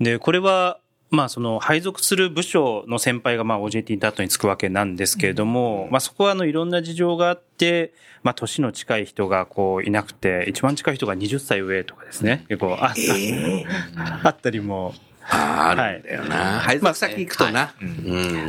[0.00, 0.78] で、これは、
[1.14, 12.44] まあその配属する部署の先輩がまあ OJT 担当につくわけなんですけれども、まあそこはあのいろんな事情があって、まあ年の近い人がこういなくて、一番近い人が20歳上とかですね。
[12.48, 14.94] 結構あった、あったりも。
[15.26, 16.60] ああ、あるんだよな。
[16.60, 17.74] 配属先行くとな。
[17.80, 17.84] う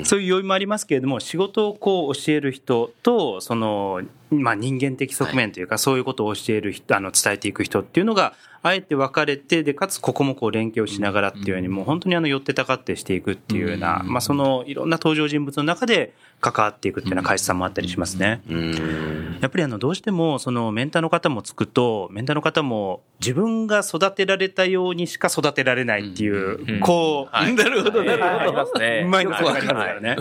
[0.01, 0.05] ん。
[0.05, 8.33] そういう要因もありますけれども、仕事をこう教える人と、その、まあ人間的側面というか、そういうことを教える人、あの、伝えていく人っていうのが、
[8.63, 18.41] あえて分かれて、で、かつここもこう連携をしながらっていうように、もう本当にあの、寄ってたかってしていくっていうような、まあその、いろんな登場人物の中で関わっていくっていうような会社さんもあったりしますね。
[18.49, 19.37] うん。
[19.39, 27.53] やっぱりあの、どうしても、その、メンターの方もつくと、メンターの方も、自分が育てられたようにしか育てられないっていう、こう、はい。
[27.53, 28.63] なるほど、なるほど。
[28.63, 29.25] うまい。
[29.25, 30.15] のかりますからね。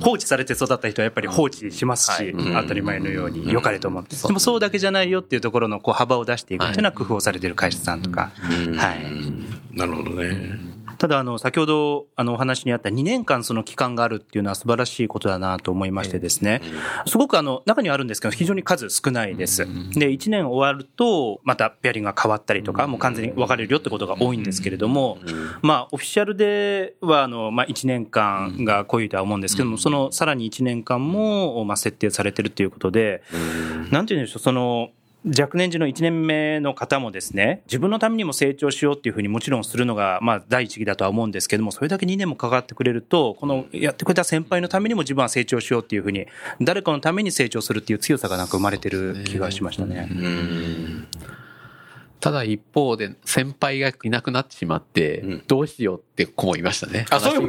[0.00, 4.16] 放置されて育った人はやっぱり放置しますし、うん当たり前のように良かれと思って。
[4.16, 8.32] でもそうだけじゃないよっていうところのこう幅を出していくっていうのは工夫をされている会社さんとか。
[8.76, 9.76] はい。
[9.76, 10.71] なるほどね。
[10.98, 16.60] ただ、あの、先ほど、あの、お話にあった2年間その期間があるっていうのは素晴らしいことだなと思いましてですね。
[17.06, 19.66] すごくあの、中にはあるんですけど、非常に数少ないです。
[19.92, 25.18] で、1年終わると、またペアリングが変わったりとか、もう完全に分かれるよってことが多いんですけれども、
[25.62, 33.22] まあ、オフィシャルでは、あの、まあ、1年間が濃いとは思うんですけども、その、さらに1年間も、まあ、設定されてるということで、
[33.90, 34.90] なんて言うんでしょう、その、
[35.24, 46.26] 若年時の1年目の方もですね、自分のためにも成長しようっていうふうにもちろんするのが、まあ、第一義だとは思うんですけども、それだけ2年もかかってくれると、このやってくれた先輩のためにも自分は成長しようっていうふうに、
[46.60, 50.08] 誰かのために成長するっていう強さがなんか生まれてる気がしましたね。
[52.22, 57.04] ただ一方で、先輩がいなくなってしまって、どうしようって子もいましたね。
[57.10, 57.46] あ、そういう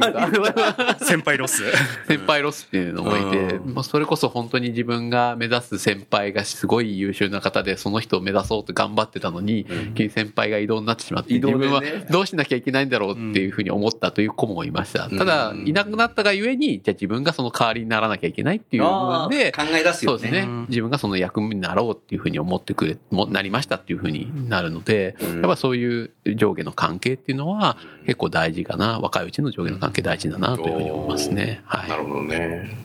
[0.98, 1.62] 先輩ロス。
[2.08, 15.08] 先輩ロスっていうのもいて、まあ、それこそ本当に自分が目指す先輩がすごい優秀な方で、その人を目指そうと頑張ってたのに、急に先輩が異動になってしまって、自分はどうしなきゃいけないんだろうっていうふうに思ったという子もいました。
[15.08, 20.18] ただ、いなくなったがゆえに、じゃあ自分がその代わりにならなきゃいけないっていう部分で、考え出すよね。
[20.18, 20.48] そうですね。
[20.68, 29.00] 自分がその役目になろうっていうふうに思ってくれ、もなりましたっていうふうになるので、やっぱそういう上下の関係っていうのは結構大事かな。
[29.00, 31.62] 若いうちの上下の関係大事だなというふうに思いますね。
[31.64, 31.88] はい。
[31.88, 32.76] なるほどね。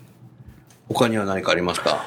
[0.88, 2.04] 他には何かありますか？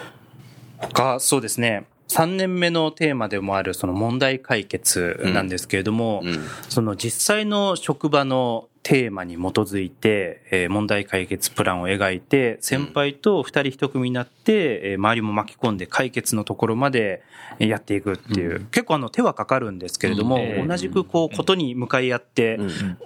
[0.79, 1.85] 他、そうですね。
[2.09, 6.37] 3年目のテーマでもあるその問題解決なんですけれども、うん
[6.69, 17.21] その実際の職場のテーマに基づいて、えー問題解決プランを描いて、先輩と二人一組になって、えー周りも巻き込んで解決のところまで
[17.59, 20.41] えーやっていくっていう、結構あの手はかかるんですけれども、うん。
[20.41, 22.59] えー同じくこうことに向かい合って、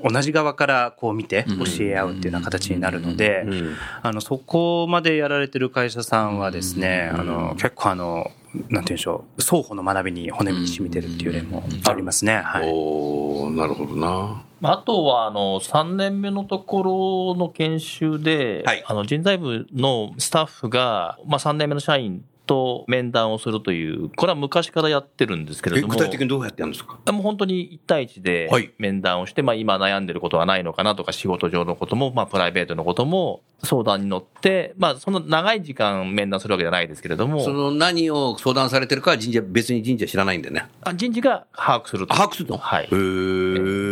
[0.03, 3.75] 同じ側からこう見て教え合うっていうような形になるので、うん。
[4.01, 12.37] あの、そこまでやられてる会社さんはですね、あの、結構あの、なんて言うんでしょう、双方の学びに骨身に染みてるっていう例もありますね。
[12.37, 12.69] はい。
[12.73, 14.43] おーなるほどな。
[14.61, 18.83] あとは、あの、3年目のところの研修で、はい。
[18.85, 25.93] あの、人材部のスタッフが、まあ、3年目の社員と面談をするという、これは昔からやってるんですけれえども。
[25.93, 26.97] 具体的にどうやってやるんですか？
[27.11, 28.71] もう本当に1対1ではい。
[28.79, 40.67] 面談をして、まあ今悩んでることはないのかなとか仕事上のことも、まあプライベートのことも相談に乗って、まあその長い時間面談するわけじゃないですけれども、その何を相談されてるかは神社、別に神社知らないんでね。
[40.83, 42.13] あ人事が把握すると。
[42.13, 42.87] あ把握するのはい。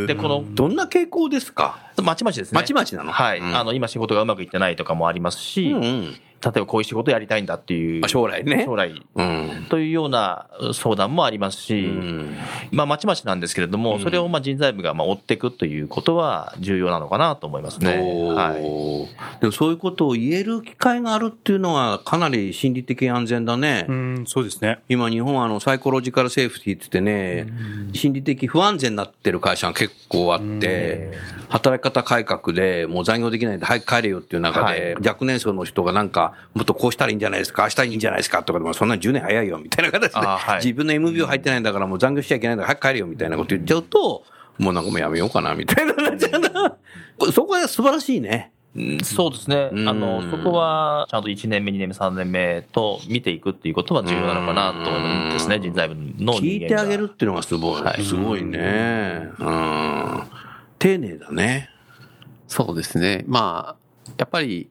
[0.07, 1.80] でこのどんな傾向ですか？
[2.01, 2.55] まちまちですね。
[2.59, 3.11] まちまちなの？
[3.11, 3.39] はい。
[3.39, 3.55] うん。
[3.55, 6.15] あの、今仕事がうまくいってないとかもありますし、うんうん
[6.45, 8.05] 例えばこういう仕事やりたいんだっていう。
[8.05, 8.91] あ将来ね将来。
[9.15, 9.65] うん。
[9.67, 12.37] というような相談もありますし、うん
[12.71, 17.97] まあ、まちまちなんですけれども、それをまあ人材部がまあ追っていくということは重要なのかなと思いますね。
[17.97, 19.39] はい。
[19.39, 23.87] でもそういうことを言える機会があるっていうのはかなり心理的安全だね。
[23.89, 24.81] うん、そうですね。
[24.87, 27.47] 今日本はあのサイコロジカルセーフティって言ってね、
[27.93, 31.11] 心理的不安全になってる会社が結構あって、
[31.49, 44.23] 働き方改革でもう残業できないんで早く帰れよっていう中で、はい若年層の人がなんか、もっとこうしたらいいんじゃないですか、ああしたらいいんじゃないですかとかでも、そんな10年早いよみたいな形で、あはい自分の MBO 入ってないんだからもう残業しちゃいけないんだから早く帰れよみたいなこと言っちゃうと、
[44.57, 46.77] もうなんかもうやめようかなみたいななっちゃうな。
[47.31, 48.51] そこは素晴らしいね。
[48.75, 49.69] うんそうですね。
[49.71, 56.39] うんあの、そこは、ちゃんと1年目、2年目、3年目と見ていくっていうことは重要なのかなと思うんですね、人材部の人間が。
[56.41, 57.81] 聞いてあげるっていうのがすごい。
[57.81, 59.29] はいすごいね。
[59.39, 60.23] うん。
[60.77, 61.69] 丁寧だね。
[62.47, 63.23] そうですね。
[63.27, 64.69] まあ、やっぱり、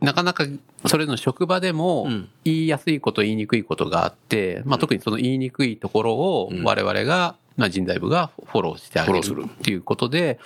[0.00, 0.44] なかなか、
[0.86, 10.38] それの職場でもうん、言いやすいこと、言いにくいことがあって、まあ特にその言いにくいところをうん我々が、まあ人材部がフォローしてあげるフォローするっていうことで、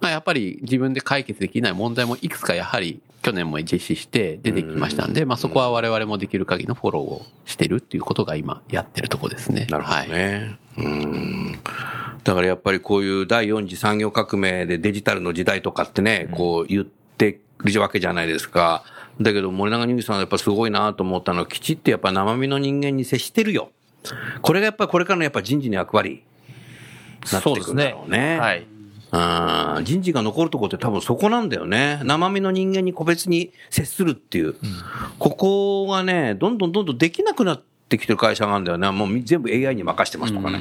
[0.00, 9.66] まあやっぱり自分で解決できない問題もいくつかやはり去年も実施して出てきましたんで、まあそこは我々もできる限りのフォローをしてるっていうことが今やってるところですね。
[9.70, 10.08] なるほどはい。
[10.08, 10.58] ね。
[10.78, 11.58] うん。
[12.24, 17.01] だからやっぱりこういう第4次産業革命でデジタルの時代とかってね、こう言って
[17.70, 18.82] るわけじゃないですか。
[19.20, 23.70] だけど森永乳児さんはやっぱすごいなと思ったのは、きちっとやっぱ生身の人間に接してるよ。
[24.40, 26.24] これがやっぱりこれからのやっぱ人事の役割。
[27.32, 28.66] なってくるんだろうねはい。
[29.14, 32.00] あー人事が残るところって多分そこなんだよね。
[32.02, 34.56] 生身の人間に個別に接するっていう。
[35.18, 38.90] ここがね、どんどんどんどんできなくなってきてる会社があるんだよね。
[38.90, 40.60] もうみ全部 AI に任してますとかね。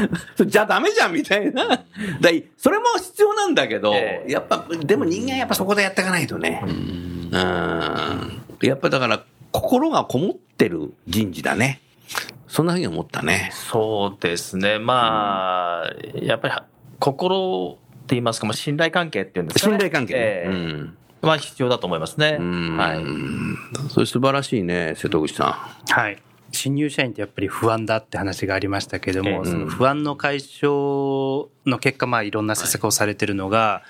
[0.46, 1.84] じゃあダメじゃんみたいな。
[2.20, 6.62] だいそれも必要なんだけど、ええやっぱ、でも人間やっぱそこでやっていかないとね。
[6.64, 7.30] うん。
[8.62, 11.80] やっぱだから、心がこもってる人事だね。
[12.48, 13.50] そんなふうに思ったね。
[13.52, 14.78] そうですね。
[14.78, 16.54] まあ、やっぱり、
[16.98, 19.72] 心って言いますか、まあ、信頼関係っていうんですかね。
[19.72, 20.20] 信頼関係ね。
[20.20, 20.96] ええうん。
[21.22, 22.36] まあ、必要だと思いますね。
[22.38, 23.04] うんはい。
[23.90, 26.18] それ素晴らしいね、瀬戸口さはい。
[26.56, 33.82] 新入社員ってやっぱり不安だって話がありましたけれども、ええその不安の解消の結果、まあいろんな施策をされてるのが、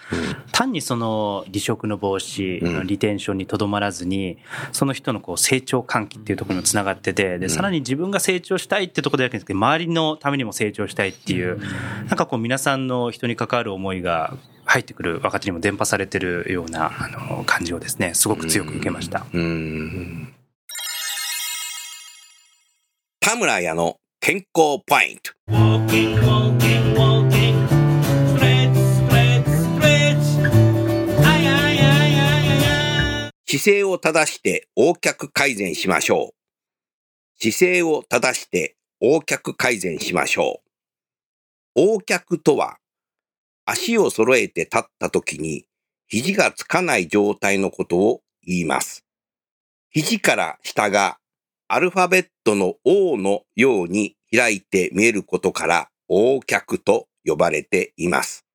[0.52, 4.38] 単にその離職の防止、うんリテンションにとどまらずに、
[4.72, 11.58] その人のこう成長喚起っていうところにもつながってて、で、さらに自分が成長したいってところだけじゃなくて、周りのためにも成長したいっていう、
[12.06, 19.20] なんかこう皆さんの人に関わる思いが入ってくる若手にも伝播されてるような、あの、感じをですね、すごく強く受けました。
[19.20, 19.24] ん。
[19.32, 20.35] うん。
[23.26, 25.32] 田村屋の健康ポイント。
[33.44, 37.42] 姿勢を正して横脚改善しましょう。
[37.42, 40.62] 姿勢を正して横脚改善しましょ
[41.74, 41.80] う。
[41.80, 42.78] 横脚とは、
[43.64, 45.66] 足を揃えて立った時に
[46.06, 49.04] 肘がつかない状態のことを言います。
[49.90, 51.18] 肘から下が
[51.68, 58.46] アルファベットの O のように開いて見えることから横脚と呼ばれています。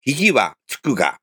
[0.00, 1.18] 肘はつくが、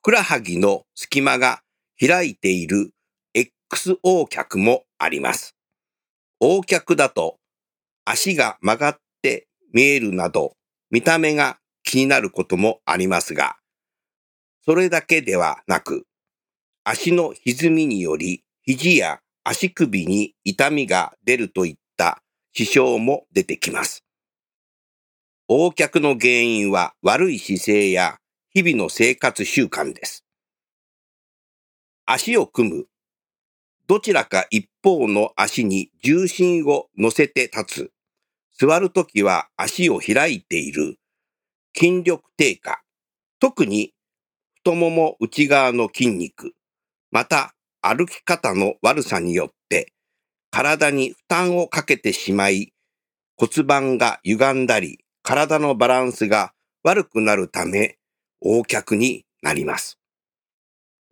[0.00, 1.60] ふくらはぎの隙間が
[2.00, 2.92] 開いている
[3.34, 5.54] XO 脚もあります。
[6.40, 7.36] 横脚だと
[8.06, 10.54] 足が曲がって見えるなど
[10.90, 13.56] 見た目が気になることもありますが、
[14.64, 16.06] それだけではなく、
[16.84, 22.22] 足の歪みにより肘や足首に痛みが出るといった
[22.52, 24.04] 支障も出てきます。
[25.48, 28.18] 横脚の原因は悪い姿勢や
[28.52, 30.24] 日々の生活習慣です。
[32.06, 32.86] 足を組む。
[33.86, 37.92] どちらか一方の足に重心を乗せて立つ。
[38.58, 40.98] 座るときは足を開いている。
[41.76, 42.82] 筋力低下。
[43.40, 43.94] 特に
[44.56, 46.52] 太もも内側の筋肉。
[47.10, 49.92] また歩き方の悪さによって
[50.50, 52.72] 体に負担をかけてしまい
[53.36, 56.52] 骨盤が歪んだり体のバランスが
[56.82, 57.98] 悪くなるため
[58.42, 59.98] 横脚になります。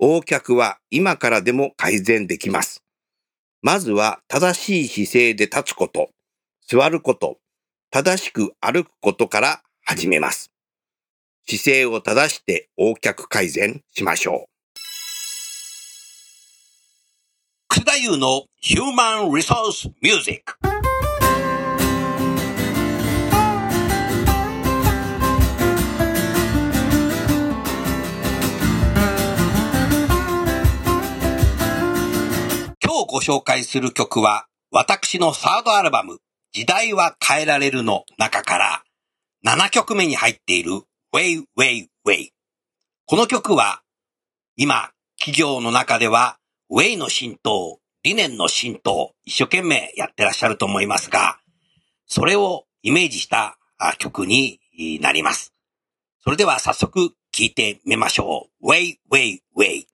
[0.00, 2.82] 横脚は今からでも改善できます。
[3.62, 6.10] まずは正しい姿勢で立つこと、
[6.66, 7.38] 座ること、
[7.90, 10.52] 正しく歩くことから始めます。
[11.48, 14.57] 姿勢を正して横脚改善しましょう。
[17.78, 20.58] 楠田優のヒューマンリソースミュージック。
[32.82, 36.18] 今日ご紹介する曲は、私のサードアルバム、
[36.52, 38.82] 時代は変えられるの中から、
[39.46, 40.82] 7曲目に入っている
[41.14, 42.30] Way Way Way。
[43.06, 43.82] この曲は、
[44.56, 46.38] 今、企業の中では、
[46.70, 51.38] ウェイの浸透、理念の浸透、一生懸命やってらっしゃると思いますが、
[52.06, 53.58] それをイメージした
[53.98, 54.60] 曲に
[55.00, 55.54] なります。
[56.20, 58.68] それでは早速聴いてみましょう。
[58.68, 59.86] ウェイウェイウェイ。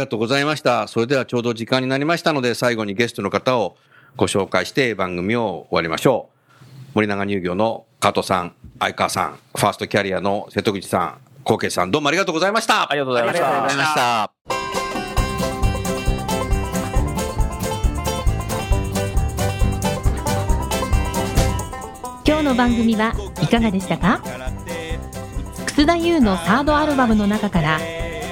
[0.00, 0.88] がとうございました。
[0.88, 3.76] それではちょうど時間になりましたので、最後にゲストの方を
[4.16, 6.36] ご紹介して番組を終わりましょう。
[6.94, 12.90] 森永乳業の加藤さん、相川さん、ファーストキャリアの瀬戸口さん、高慶さん、どうもありがとうございました。
[12.90, 13.46] ありがとうございました。
[13.46, 14.32] ありがとうございました。
[22.26, 24.22] 今日の番組はいかがでしたか？
[25.66, 27.80] 楠田優のサードアルバムの中から「